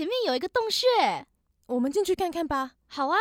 [0.00, 0.86] 前面有一个洞穴，
[1.66, 2.70] 我们进去看看吧。
[2.86, 3.18] 好啊。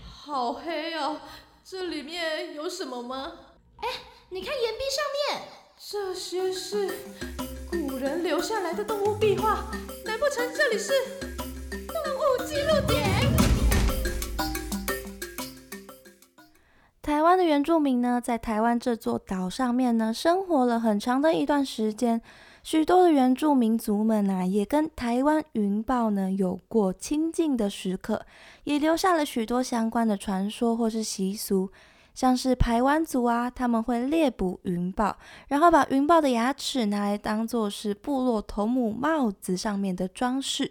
[0.00, 1.20] 好黑哦，
[1.62, 3.34] 这里面有什么吗？
[3.82, 3.88] 哎，
[4.30, 5.04] 你看岩壁上
[5.36, 6.88] 面，这些是
[7.70, 9.66] 古人留下来的动物壁画，
[10.06, 10.94] 难不成这里是
[11.28, 13.45] 动物记录点？
[17.56, 22.20] 原住民呢，在台湾这座岛上面呢，生活了很长的一段时间。
[22.62, 28.26] 许多的原住民族们啊，也跟台湾云豹呢有过亲近的时刻，
[28.64, 31.70] 也留下了许多相关的传说或是习俗。
[32.12, 35.16] 像是排湾族啊，他们会猎捕云豹，
[35.48, 40.70] 然后把云豹的牙齿拿来当做是部落头目帽子上面的装饰，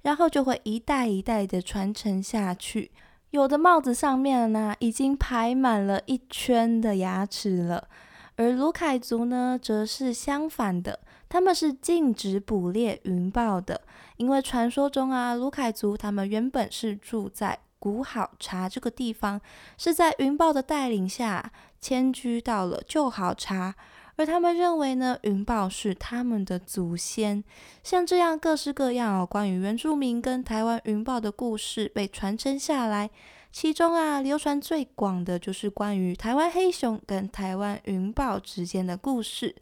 [0.00, 2.90] 然后就会一代一代的传承下去。
[3.32, 7.88] 有的帽子上面呢，已经排满了一圈的牙齿了，
[8.36, 11.00] 而卢凯族呢，则是相反的。
[11.30, 13.80] 他们是禁止捕猎云豹的，
[14.18, 19.40] 因为传说中啊，卢凯族他们原本是住在古好茶这个地方，
[19.78, 23.74] 是在云豹的带领下迁居到了旧好茶，
[24.22, 27.42] 而他们认为呢，云豹是他们的祖先。
[27.82, 33.10] 像这样各式各样哦，关于原住民跟台湾云豹的故事被传承下来，
[33.50, 39.56] 其中啊，流传最广的就是关于台湾黑熊跟台湾云豹之间的故事。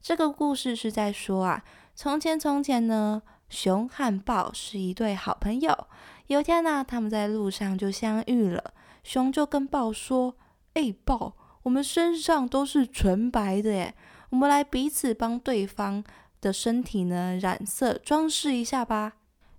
[0.00, 1.64] 这个故事是在说啊，
[1.96, 5.76] 从前从前呢，熊和豹是一对好朋友。
[6.28, 8.62] 有天呢，他们在路上就相遇了。
[9.02, 10.36] 熊就跟豹说
[10.74, 11.34] ：“哎，豹，
[11.68, 13.94] 我们身上都是纯白的耶，
[14.30, 16.02] 我们来彼此帮对方
[16.40, 19.12] 的身体呢染色装饰一下吧。”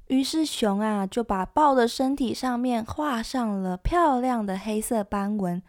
[0.09, 5.61] 于是熊啊就把豹的身体上面画上了漂亮的黑色斑纹。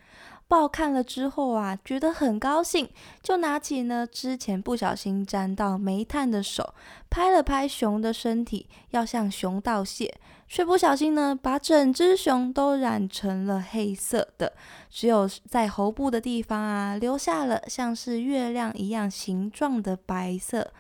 [0.51, 2.91] 豹看了之后啊，觉得很高兴，
[3.23, 6.75] 就拿起呢之前不小心沾到煤炭的手，
[7.09, 10.13] 拍了拍熊的身体，要向熊道谢，
[10.49, 14.53] 却不小心呢把整只熊都染成了黑色的，
[14.91, 20.73] 只有在喉部的地方啊留下了像是月亮一样形状的白色。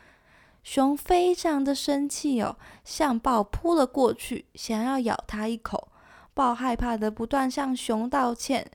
[0.64, 5.86] 熊非常的生气哦，向豹扑了过去，想要咬它一口。
[6.34, 8.68] 豹害怕的不断向熊道歉。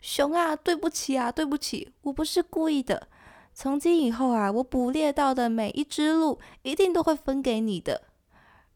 [0.00, 3.08] 熊啊，对不起啊，对不起，我不是故意的。
[3.52, 8.02] 从今以后啊，我捕猎到的每一只鹿，一定都会分给你的。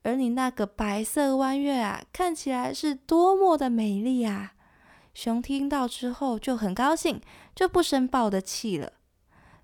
[0.02, 4.52] 而你那个白色弯月啊，看起来是多么的美丽啊！
[5.14, 7.20] 熊听到之后就很高兴，
[7.54, 8.92] 就不生豹的气了。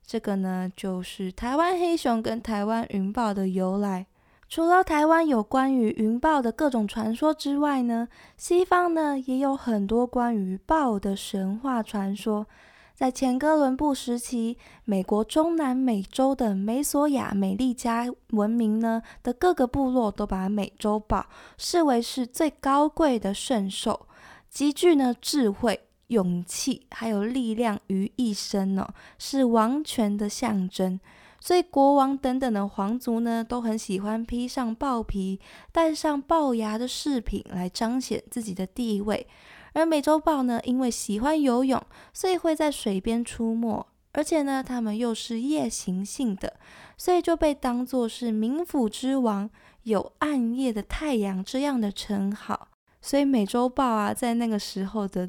[0.07, 4.07] 这个呢，就是台湾黑熊跟台湾云豹的由来。
[4.51, 12.45] 除了台湾有关于云豹的各种传说之外呢，西方呢也有很多关于豹的神话传说。
[12.93, 24.09] 在前哥伦布时期，美国中南美洲的美索亚美利加文明呢的各个部落都把美洲豹视为是最高贵的圣兽，
[24.49, 30.99] 极具呢智慧、勇气还有力量于一身哦，是王权的象征。
[31.41, 35.41] 所以国王等等的皇族呢，都很喜欢披上豹皮、
[35.73, 39.27] 戴上豹牙的饰品来彰显自己的地位。
[39.73, 46.55] 而美洲豹呢，因为喜欢游泳，所以会在水边出没，而且呢，它们又是夜行性的，
[46.97, 49.49] 所以就被当作是冥府之王、
[49.85, 52.69] 有暗夜的太阳这样的称号。
[53.01, 55.29] 所以美洲豹啊，在那个时候的。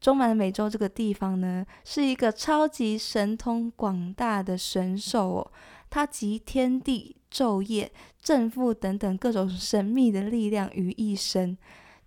[0.00, 5.52] 中南美洲这个地方呢，是一个超级神通广大的神兽哦，
[5.90, 11.56] 它集天地、昼夜、正负等等各种神秘的力量于一身。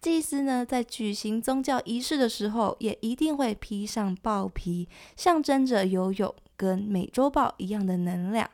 [0.01, 8.49] 祭司呢，在举行宗教仪式的时候，也一定会披上豹皮，象征着游泳跟美洲豹一样的能量。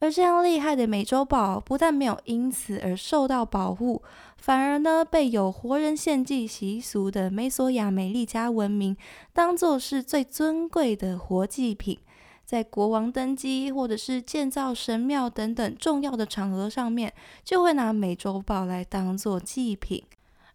[0.00, 4.02] 而这样厉害的美洲豹，不但没有因此而受到保护。
[4.36, 8.94] 反而呢，被有活人献祭习俗的美索亚美利加文明
[9.32, 11.98] 当做是最尊贵的活祭品，
[12.44, 20.04] 在国王登基或者是建造神庙等等重要的场合上面，就会拿美洲豹来当做祭品。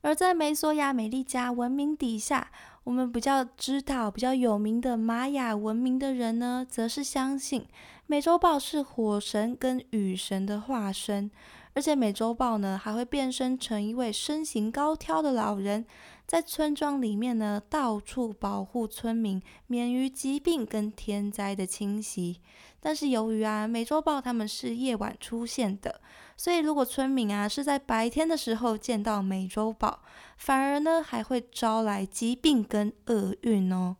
[0.01, 2.51] 而在美索亚美利加文明底下，
[2.89, 7.63] 我们比较知道、比较有名的玛雅文明的人呢，则是相信
[8.07, 11.30] 美洲豹是火神跟雨神的化身。
[11.75, 15.86] 而且美洲豹呢，还会变身成一位身形高挑的老人，
[16.25, 22.41] 在村庄里面呢，到处保护村民免于疾病跟天灾的侵袭。
[22.81, 26.01] 但是由于啊，美洲豹他们是夜晚出现的，
[26.36, 30.00] 所以如果村民啊是在白天的时候见到美洲豹，
[30.38, 33.95] 反而呢还会招来疾病跟厄运哦。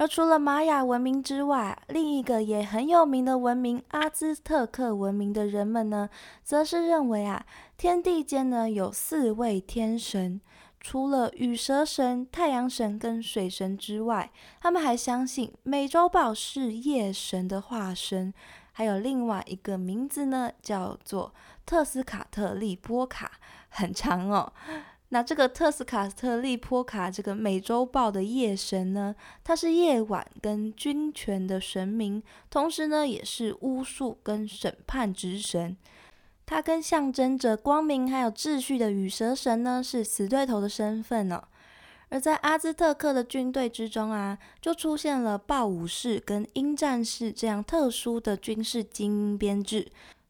[0.00, 6.08] 而除了玛雅文明之外，另一个也很有名的文明——阿兹特克文明的人们呢，
[6.44, 7.44] 则是认为啊，
[7.76, 10.40] 天地间呢有四位天神，
[10.80, 18.32] 除了羽蛇神、太阳神跟水神之外，他们还相信美洲豹是夜神的化身，
[18.70, 21.34] 还有另外一个名字呢，叫做
[21.66, 23.32] 特斯卡特利波卡，
[23.68, 24.52] 很长哦。
[25.10, 35.76] 那这个特斯卡特利波卡这个美洲豹的夜神呢，它是夜晚跟军权的神明，同时呢也是巫术跟审判之神。
[36.44, 41.42] 它跟象征着光明还有秩序的羽蛇神呢是死对头的身份呢。
[42.10, 49.88] 而在阿兹特克的军队之中啊，就出现了豹武士跟鹰战士这样特殊的军事精英编制。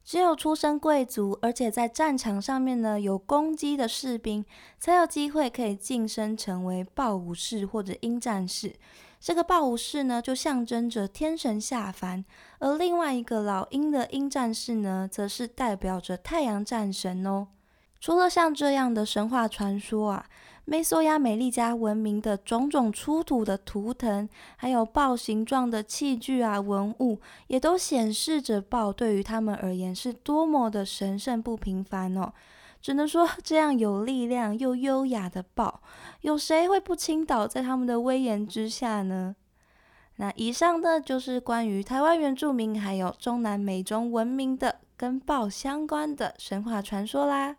[0.09, 4.43] 只有出身贵族，而且在战场上面呢有攻击的士兵，
[4.79, 8.73] 才有机会可以晋升成为豹武士或者鹰战士。
[9.19, 12.23] 这个豹武士呢，就象征着天神下凡；
[12.57, 17.49] 而另外一个老鹰的鹰战士呢，则是代表着太阳战神哦。
[17.99, 20.25] 除了像这样的神话传说啊。
[20.65, 32.31] 美索亚美利加文明的种种出土的图腾，还有豹形状的器具啊文物，也都显示着豹对于他们而言是多么的神圣不平凡哦。
[32.81, 35.81] 只能说，这样有力量又优雅的豹，
[36.21, 39.35] 有谁会不倾倒在他们的威严之下呢？
[40.15, 47.55] 那以上呢，就是关于台湾原住民还有中南美洲文明的跟豹相关的神话传说啦。